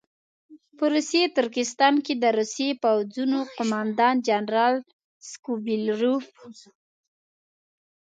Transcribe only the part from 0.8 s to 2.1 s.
روسي ترکستان